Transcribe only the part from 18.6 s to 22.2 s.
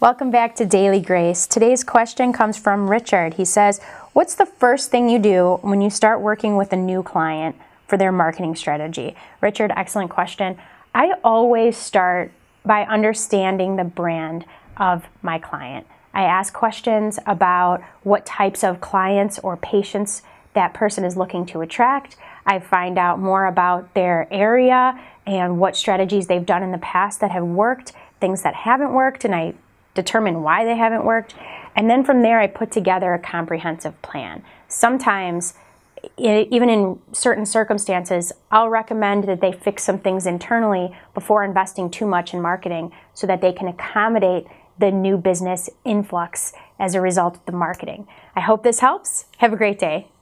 of clients or patients that person is looking to attract.